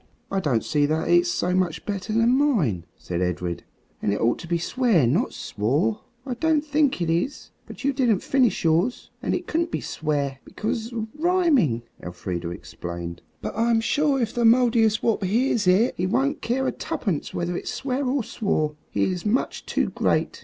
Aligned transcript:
"I 0.31 0.39
don't 0.39 0.63
see 0.63 0.87
that 0.87 1.09
it's 1.09 1.29
so 1.29 1.53
much 1.53 1.85
better 1.85 2.11
than 2.11 2.35
mine," 2.35 2.85
said 2.97 3.21
Edred, 3.21 3.63
"and 4.01 4.11
it 4.11 4.19
ought 4.19 4.39
to 4.39 4.47
be 4.47 4.57
swear, 4.57 5.05
not 5.05 5.31
swore." 5.31 6.01
"I 6.25 6.33
don't 6.33 6.65
think 6.65 7.01
it 7.03 7.09
is. 7.11 7.51
But 7.67 7.83
you 7.83 7.93
didn't 7.93 8.23
finish 8.23 8.63
yours. 8.63 9.11
And 9.21 9.35
it 9.35 9.45
couldn't 9.45 9.69
be 9.69 9.79
'swear,' 9.79 10.39
because 10.43 10.91
of 10.91 11.05
rhyming," 11.15 11.83
Elfrida 12.01 12.49
explained. 12.49 13.21
"But 13.43 13.55
I'm 13.55 13.79
sure 13.79 14.19
if 14.19 14.33
the 14.33 14.43
Mouldiestwarp 14.43 15.23
hears 15.23 15.67
it 15.67 15.93
he 15.97 16.07
won't 16.07 16.41
care 16.41 16.71
tuppence 16.71 17.31
whether 17.31 17.55
it's 17.55 17.71
swear 17.71 18.03
or 18.03 18.23
swore. 18.23 18.73
He 18.89 19.03
is 19.03 19.23
much 19.23 19.67
too 19.67 19.89
great. 19.91 20.39